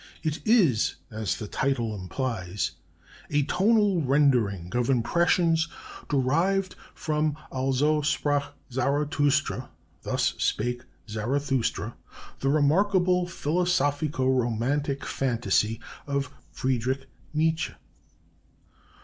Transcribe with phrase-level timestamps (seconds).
[0.23, 2.71] It is, as the title implies,
[3.29, 5.67] a tonal rendering of impressions
[6.09, 9.69] derived from Also sprach Zarathustra
[10.01, 11.93] ("Thus Spake Zarathustra"),
[12.39, 17.05] the remarkable philosophico romantic fantasy of Friedrich
[17.35, 17.73] Nietzsche.